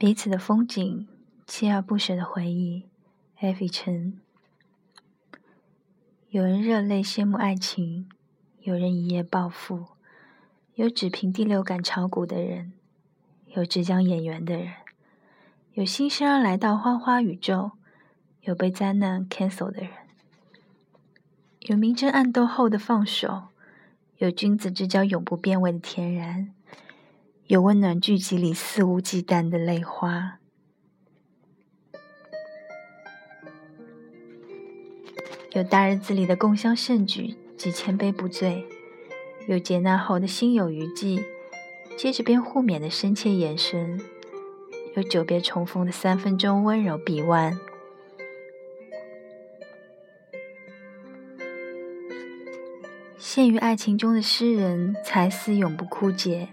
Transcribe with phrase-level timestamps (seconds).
[0.00, 1.06] 彼此的风景，
[1.46, 2.86] 锲而不舍的回忆。
[3.36, 4.18] F 陈，
[6.30, 8.08] 有人热泪羡慕爱情，
[8.60, 9.88] 有人一夜暴富，
[10.74, 12.72] 有只凭第六感炒股的人，
[13.48, 14.72] 有只讲演员的人，
[15.74, 17.72] 有新生儿来到花花宇宙，
[18.40, 19.90] 有被灾难 cancel 的人，
[21.68, 23.48] 有明争暗斗后的放手，
[24.16, 26.54] 有君子之交永不变味的天然。
[27.50, 30.38] 有温暖聚集里肆无忌惮的泪花，
[35.50, 38.64] 有大日子里的共襄盛举及千杯不醉，
[39.48, 41.24] 有劫难后的心有余悸，
[41.98, 44.00] 接着便互勉的深切眼神，
[44.94, 47.58] 有久别重逢的三分钟温柔臂弯。
[53.18, 56.50] 陷于爱情中的诗人，才思永不枯竭。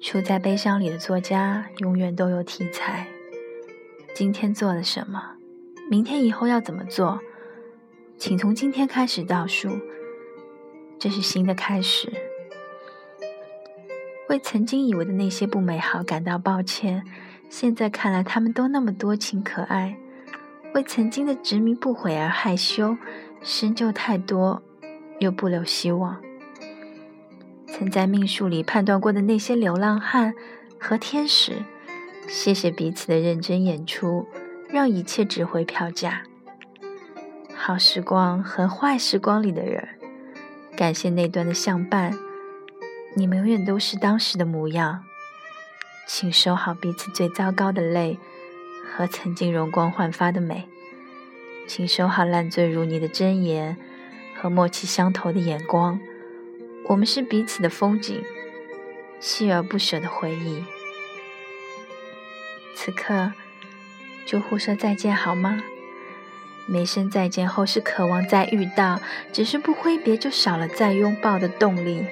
[0.00, 3.06] 处在悲伤里的作家，永远都有题材。
[4.14, 5.32] 今天做了什么？
[5.90, 7.20] 明天以后要怎么做？
[8.16, 9.78] 请从今天开始倒数，
[10.98, 12.10] 这是新的开始。
[14.30, 17.04] 为曾经以为的那些不美好感到抱歉，
[17.50, 19.98] 现在看来他们都那么多情可爱。
[20.72, 22.96] 为曾经的执迷不悔而害羞，
[23.42, 24.62] 深究太多，
[25.18, 26.18] 又不留希望。
[27.80, 30.34] 曾在命数里判断过的那些流浪汉
[30.78, 31.62] 和天使，
[32.28, 34.28] 谢谢彼此的认真演出，
[34.68, 36.24] 让一切值回票价。
[37.54, 39.88] 好时光和坏时光里的人，
[40.76, 42.12] 感谢那段的相伴，
[43.16, 45.02] 你们永远都是当时的模样。
[46.06, 48.18] 请收好彼此最糟糕的泪
[48.94, 50.68] 和曾经容光焕发的美，
[51.66, 53.78] 请收好烂醉如泥的真言
[54.38, 55.98] 和默契相投的眼光。
[56.90, 58.24] 我们是彼此的风景，
[59.20, 60.64] 锲而不舍的回忆。
[62.74, 63.32] 此刻
[64.26, 65.62] 就互说再见好吗？
[66.66, 69.00] 每声再见后是渴望再遇到，
[69.32, 72.04] 只是不挥别就少了再拥抱的动力。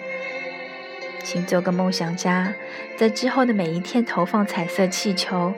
[1.25, 2.55] 请做个梦想家，
[2.97, 5.53] 在之后的每一天投放彩色气球。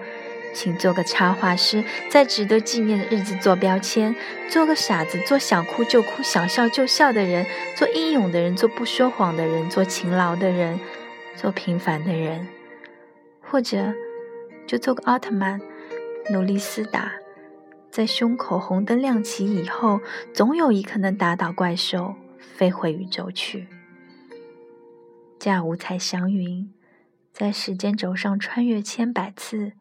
[0.52, 4.14] 请做个插画师，在值得纪念的日子做标签。
[4.48, 7.44] 做个傻子，做想哭就哭、想笑就笑的人；
[7.76, 10.78] 做英勇的人，做不说谎的人；做勤劳的人，
[11.36, 12.48] 做平凡的人。
[13.40, 13.94] 或者，
[14.66, 15.60] 就做个奥特曼，
[16.30, 17.12] 努力厮打，
[17.90, 20.00] 在胸口红灯亮起以后，
[20.32, 23.68] 总有一刻能打倒怪兽，飞回宇宙去。
[25.38, 26.72] 驾五彩祥云，
[27.32, 29.72] 在时间轴上穿越千百次。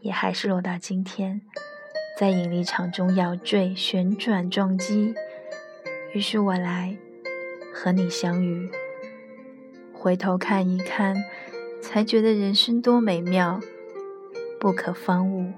[0.00, 1.40] 也还是落到今天，
[2.18, 5.14] 在引力场中摇坠、旋转、撞击。
[6.14, 6.96] 于是我来
[7.72, 8.70] 和你相遇，
[9.92, 11.16] 回头看一看，
[11.82, 13.60] 才觉得人生多美妙，
[14.58, 15.52] 不可方物。